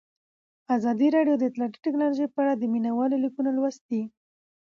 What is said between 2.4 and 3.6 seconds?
اړه د مینه والو لیکونه